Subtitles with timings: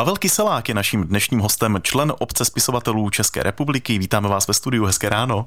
[0.00, 3.98] Pavel Kyselák je naším dnešním hostem, člen obce spisovatelů České republiky.
[3.98, 5.46] Vítáme vás ve studiu, hezké ráno.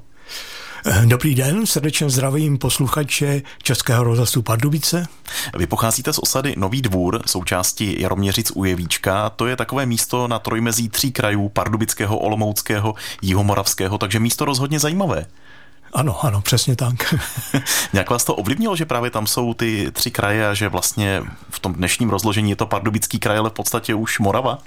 [1.04, 5.06] Dobrý den, srdečně zdravím posluchače Českého rozhlasu Pardubice.
[5.56, 9.30] Vy pocházíte z osady Nový dvůr, součástí Jaroměřic u Jevíčka.
[9.30, 15.26] To je takové místo na trojmezí tří krajů, Pardubického, Olomouckého, Jihomoravského, takže místo rozhodně zajímavé.
[15.94, 17.14] Ano, ano, přesně tak.
[17.92, 21.58] Nějak vás to ovlivnilo, že právě tam jsou ty tři kraje a že vlastně v
[21.58, 24.58] tom dnešním rozložení je to Pardubický kraj, ale v podstatě už Morava?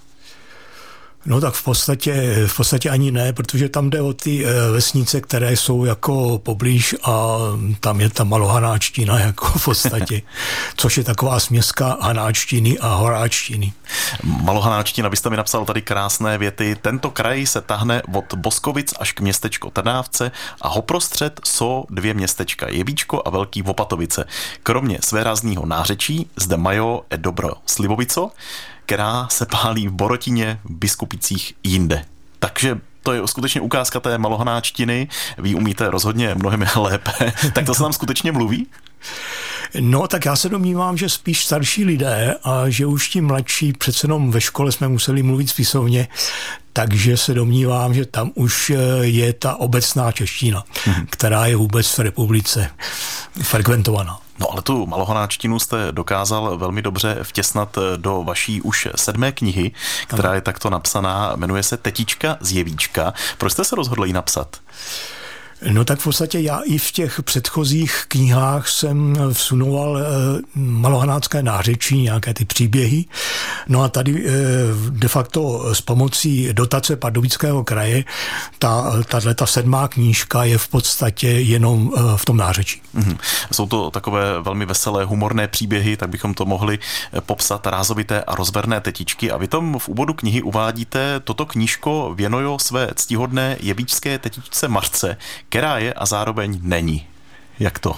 [1.27, 5.21] No tak v podstatě, v podstatě ani ne, protože tam jde o ty eh, vesnice,
[5.21, 7.37] které jsou jako poblíž a
[7.79, 10.21] tam je ta malohanáčtina jako v podstatě,
[10.77, 13.73] což je taková směska hanáčtiny a horáčtiny.
[14.23, 16.77] Malohanáčtina, byste mi napsal tady krásné věty.
[16.81, 20.31] Tento kraj se tahne od Boskovic až k městečko Trnávce
[20.61, 24.25] a hoprostřed jsou dvě městečka Jevíčko a Velký Vopatovice.
[24.63, 28.31] Kromě svérázního nářečí zde mají dobro Slivovico,
[28.87, 32.05] která se pálí v Borotině, v Biskupicích jinde.
[32.39, 35.07] Takže to je skutečně ukázka té malohanáčtiny.
[35.37, 37.33] Vy umíte rozhodně mnohem lépe.
[37.53, 38.67] tak to se nám skutečně mluví?
[39.79, 44.05] No, tak já se domnívám, že spíš starší lidé a že už ti mladší, přece
[44.05, 46.07] jenom ve škole jsme museli mluvit spisovně,
[46.73, 51.07] takže se domnívám, že tam už eh, je ta obecná čeština, hmm.
[51.09, 52.69] která je vůbec v republice
[53.41, 54.19] frekventovaná.
[54.39, 59.71] No ale tu malohonáčtinu jste dokázal velmi dobře vtěsnat eh, do vaší už sedmé knihy,
[60.07, 63.13] která je takto napsaná, jmenuje se Tetička z Jevíčka.
[63.37, 64.57] Proč jste se rozhodl ji napsat?
[65.61, 70.03] No tak v podstatě já i v těch předchozích knihách jsem vsunoval eh,
[70.55, 73.05] malohanácké nářečí, nějaké ty příběhy.
[73.67, 74.31] No a tady eh,
[74.89, 78.03] de facto s pomocí dotace Pardubického kraje
[78.59, 82.81] ta, tato ta sedmá knížka je v podstatě jenom eh, v tom nářečí.
[82.95, 83.17] Mm-hmm.
[83.51, 86.79] Jsou to takové velmi veselé, humorné příběhy, tak bychom to mohli
[87.25, 89.31] popsat rázovité a rozverné tetičky.
[89.31, 95.17] A vy tom v úvodu knihy uvádíte, toto knížko věnujo své ctihodné jevíčské tetičce Marce,
[95.49, 97.07] která je a zároveň není.
[97.59, 97.95] Jak to?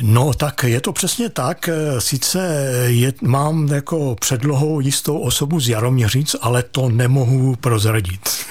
[0.00, 1.68] No tak je to přesně tak.
[1.98, 2.38] Sice
[2.86, 8.46] je, mám jako předlohou jistou osobu z Jaroměřic, ale to nemohu prozradit.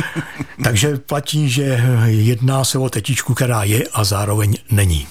[0.64, 5.06] Takže platí, že jedná se o tetičku, která je a zároveň není.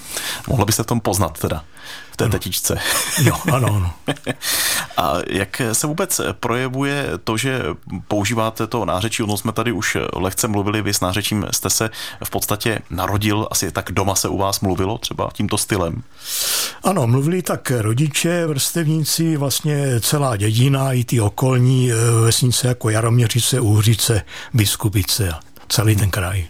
[0.48, 1.64] Mohla byste tom poznat teda
[2.12, 2.32] v té ano.
[2.32, 2.78] tetičce.
[3.22, 3.92] Jo, ano, ano.
[5.00, 7.62] A jak se vůbec projevuje to, že
[8.08, 9.22] používáte to nářečí?
[9.22, 11.90] Ono jsme tady už lehce mluvili, vy s nářečím jste se
[12.24, 16.02] v podstatě narodil, asi tak doma se u vás mluvilo třeba tímto stylem?
[16.82, 21.94] Ano, mluvili tak rodiče, vrstevníci, vlastně celá dědina i ty okolní eh,
[22.24, 24.22] vesnice jako Jaroměřice, Úhřice,
[24.54, 25.34] Biskupice
[25.70, 26.46] celý ten kraj.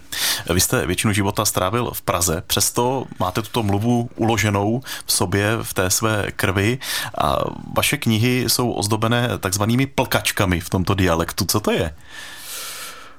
[0.54, 5.74] Vy jste většinu života strávil v Praze, přesto máte tuto mluvu uloženou v sobě, v
[5.74, 6.78] té své krvi
[7.18, 7.36] a
[7.76, 11.44] vaše knihy jsou ozdobené takzvanými plkačkami v tomto dialektu.
[11.44, 11.94] Co to je?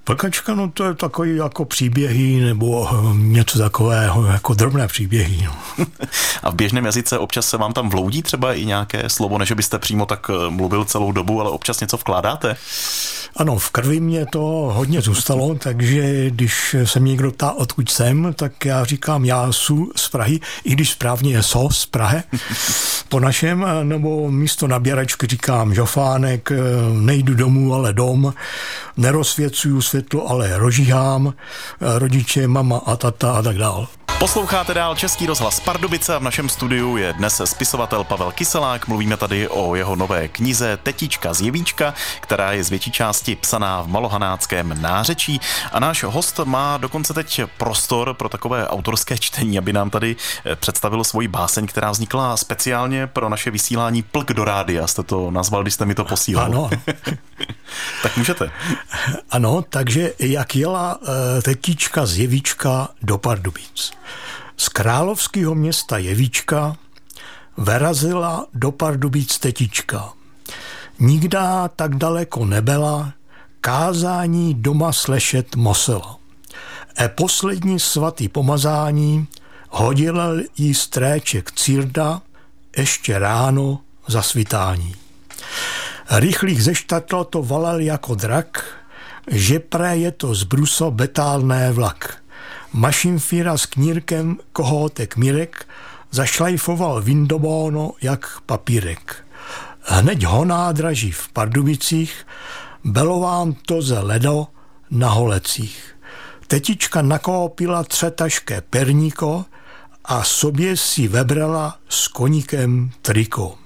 [0.04, 5.46] Plkačka, no to je takový jako příběhy nebo něco takového, jako drobné příběhy.
[5.46, 5.86] No.
[6.44, 9.80] A v běžném jazyce občas se vám tam vloudí třeba i nějaké slovo, než byste
[9.80, 12.56] přímo tak mluvil celou dobu, ale občas něco vkládáte?
[13.36, 14.40] Ano, v krvi mě to
[14.74, 19.86] hodně zůstalo, takže když se mě někdo ptá, odkud jsem, tak já říkám, já jsem
[19.96, 22.24] z Prahy, i když správně je so z Prahy.
[23.10, 26.52] Po našem, nebo místo nabíračky říkám žofánek,
[26.94, 28.34] nejdu domů, ale dom,
[28.98, 31.34] nerozsvěcuju světlo, ale rožíhám,
[31.82, 33.88] rodiče, mama a tata a tak dál.
[34.22, 38.88] Posloucháte dál Český rozhlas Pardubice a v našem studiu je dnes spisovatel Pavel Kyselák.
[38.88, 43.82] Mluvíme tady o jeho nové knize Tetička z Jevíčka, která je z větší části psaná
[43.82, 45.40] v malohanáckém nářečí.
[45.72, 50.16] A náš host má dokonce teď prostor pro takové autorské čtení, aby nám tady
[50.46, 54.88] eh, představil svoji báseň, která vznikla speciálně pro naše vysílání Plk do rádia.
[54.88, 56.46] Jste to nazval, když jste mi to posílal.
[56.46, 56.70] Ano.
[58.04, 58.52] tak můžete.
[59.30, 63.92] Ano, takže jak jela eh, tetička z Jevíčka do Pardubic.
[64.58, 66.76] Z královského města Jevíčka
[67.58, 70.14] verazila do Pardubic tetička.
[71.00, 73.14] Nikdá tak daleko nebyla,
[73.62, 76.18] kázání doma slešet mosela.
[77.00, 79.28] E poslední svatý pomazání
[79.70, 82.22] hodil jí stréček círda
[82.78, 84.96] ještě ráno za svitání.
[86.12, 88.78] Rychlých zeštatlo to valel jako drak,
[89.28, 92.21] že pré je to zbruso betálné vlak.
[92.74, 95.68] Mašinfíra s knírkem kohoutek Mirek
[96.12, 99.28] zašlajfoval Vindobóno jak papírek.
[99.82, 102.28] Hned ho nádraží v Pardubicích,
[102.84, 104.48] bylo vám to ze ledo
[104.92, 105.96] na holecích.
[106.48, 109.46] Tetička nakoupila třetašké perníko
[110.06, 113.58] a sobě si vebrala s koníkem triko.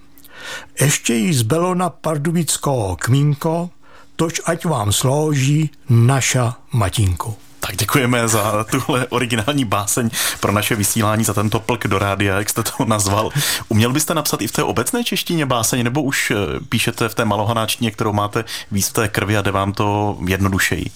[0.81, 3.69] ještě jí zbylo na pardubicko kmínko,
[4.15, 7.35] toč ať vám slouží naša matinko.
[7.67, 10.09] Tak děkujeme za tuhle originální báseň
[10.39, 13.29] pro naše vysílání, za tento plk do rádia, jak jste to nazval.
[13.69, 16.35] Uměl byste napsat i v té obecné češtině báseň, nebo už eh,
[16.69, 20.91] píšete v té malohanáčtině, kterou máte víc v té krvi a jde vám to jednodušeji?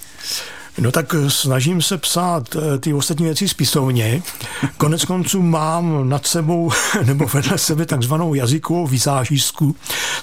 [0.79, 4.21] No tak eh, snažím se psát eh, ty ostatní věci spisovně.
[4.77, 6.71] Konec konců mám nad sebou
[7.05, 9.75] nebo vedle sebe takzvanou jazykovou vizážistku,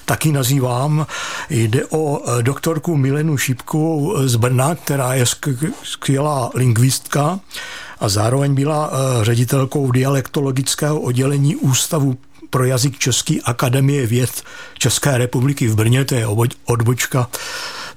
[0.05, 1.07] taky nazývám.
[1.49, 5.25] Jde o eh, doktorku Milenu Šipkovou z Brna, která je
[5.83, 7.39] skvělá lingvistka
[7.99, 12.17] a zároveň byla ředitelkou dialektologického oddělení Ústavu
[12.49, 14.43] pro jazyk České akademie věd
[14.77, 16.27] České republiky v Brně, to je
[16.65, 17.27] odbočka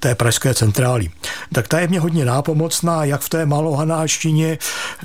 [0.00, 1.10] té pražské centrály.
[1.52, 4.58] Tak ta je mě hodně nápomocná, jak v té malohanáštině,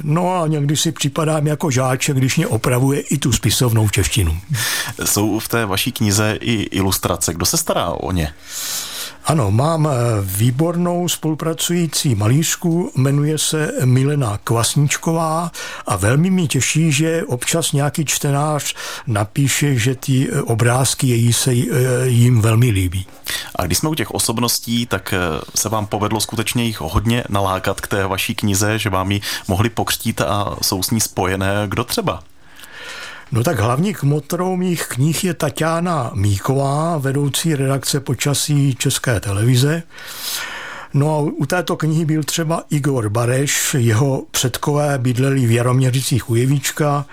[0.04, 4.38] no a někdy si připadám jako žáček, když mě opravuje i tu spisovnou češtinu.
[5.06, 7.34] Jsou v té vaší knize i ilustrace.
[7.34, 8.34] Kdo se stará o ně?
[9.28, 9.92] Ano, mám eh,
[10.22, 15.52] výbornou spolupracující malířku, jmenuje se Milena Kvasničková
[15.86, 18.76] a velmi mě těší, že občas nějaký čtenář
[19.08, 23.08] napíše, že ty eh, obrázky její se eh, jim velmi líbí.
[23.56, 25.14] A když jsme u těch osobností, tak
[25.56, 29.70] se vám povedlo skutečně jich hodně nalákat k té vaší knize, že vám ji mohli
[29.70, 31.64] pokřtít a jsou s ní spojené.
[31.68, 32.24] Kdo třeba?
[33.32, 39.84] No tak hlavní kmotrou mých knih je Tatiana Míková, vedoucí redakce počasí České televize.
[40.94, 46.36] No a u této knihy byl třeba Igor Bareš, jeho předkové bydleli v Jaroměřicích u
[46.36, 47.06] Jevíčka,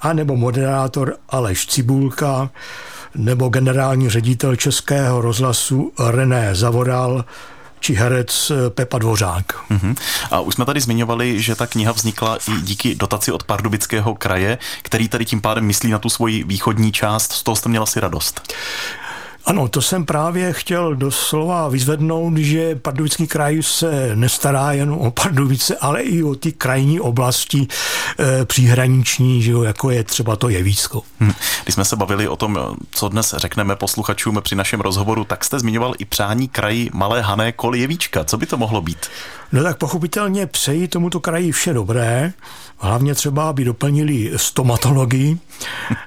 [0.00, 2.50] anebo moderátor Aleš Cibulka,
[3.14, 7.24] nebo generální ředitel Českého rozhlasu René Zavoral,
[7.80, 9.44] či herec eh, Pepa Dvořák.
[9.70, 9.96] Uh-huh.
[10.30, 14.58] A už jsme tady zmiňovali, že ta kniha vznikla i díky dotaci od Pardubického kraje,
[14.82, 17.32] který tady tím pádem myslí na tu svoji východní část.
[17.32, 18.54] Z toho jste měla si radost.
[19.46, 25.76] Ano, to jsem právě chtěl doslova vyzvednout, že Pardubický kraj se nestará jen o Pardubice,
[25.76, 27.66] ale i o ty krajní oblasti
[28.44, 31.02] příhraniční, že jo, jako je třeba to Jevícko.
[31.20, 31.32] Hmm.
[31.64, 32.58] Když jsme se bavili o tom,
[32.90, 37.52] co dnes řekneme posluchačům při našem rozhovoru, tak jste zmiňoval i přání kraji Malé Hané
[37.52, 38.24] kol Jevíčka.
[38.24, 39.06] Co by to mohlo být?
[39.52, 42.32] No tak pochopitelně přeji tomuto kraji vše dobré,
[42.78, 45.38] hlavně třeba, aby doplnili stomatologii,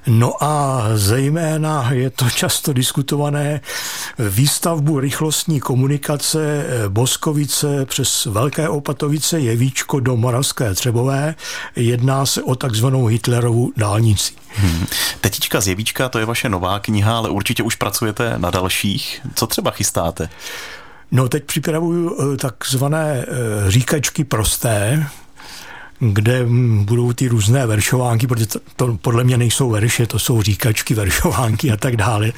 [0.06, 3.60] no a zejména je to často diskutované
[4.18, 11.34] výstavbu rychlostní komunikace Boskovice přes Velké Opatovice Jevíčko do Moravské Třebové.
[12.00, 14.32] Jedná se o takzvanou Hitlerovu dálnici.
[14.54, 14.86] Hmm.
[15.20, 19.20] Tetička z Jevíčka, to je vaše nová kniha, ale určitě už pracujete na dalších.
[19.34, 20.28] Co třeba chystáte?
[21.10, 25.06] No teď připravuju eh, takzvané eh, říkačky prosté,
[25.98, 26.46] kde
[26.82, 31.72] budou ty různé veršovánky, protože to, to podle mě nejsou verše, to jsou říkačky, veršovánky
[31.72, 32.32] a tak dále.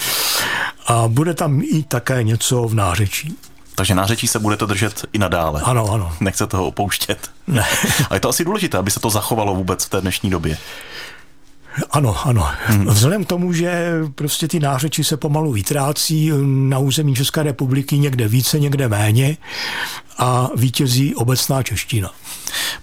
[0.86, 3.36] A bude tam i také něco v nářečí.
[3.74, 5.62] Takže nářečí se budete držet i nadále.
[5.64, 6.12] Ano, ano.
[6.20, 7.30] Nechcete ho opouštět.
[7.46, 7.66] Ne.
[8.10, 10.58] A je to asi důležité, aby se to zachovalo vůbec v té dnešní době.
[11.90, 12.48] Ano, ano.
[12.66, 12.86] Hmm.
[12.86, 18.28] Vzhledem k tomu, že prostě ty nářeči se pomalu vytrácí na území České republiky někde
[18.28, 19.36] více, někde méně
[20.18, 22.10] a vítězí obecná čeština.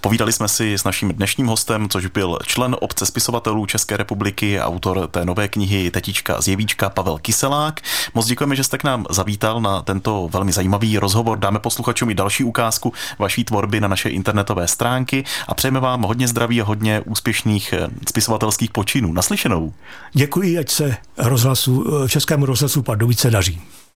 [0.02, 5.08] Povídali jsme si s naším dnešním hostem, což byl člen obce spisovatelů České republiky, autor
[5.08, 7.82] té nové knihy Tetička z Jevíčka Pavel Kyselák.
[8.14, 11.40] Moc děkujeme, že jste k nám zavítal na tento velmi zajímavý rozhovor.
[11.40, 16.28] Dáme posluchačům i další ukázku vaší tvorby na naše internetové stránky a přejeme vám hodně
[16.28, 19.14] zdraví a hodně úspěšných eh, spisovatelských počinů.
[19.14, 19.74] Naslyšenou.
[20.14, 23.62] Děkuji, ať se rozhlasu, eh, Českému rozhlasu Pardubice daří.